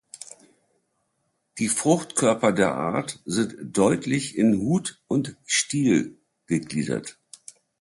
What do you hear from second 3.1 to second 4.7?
sind deutlich in